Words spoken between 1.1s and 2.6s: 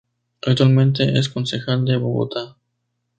es concejal de Bogotá.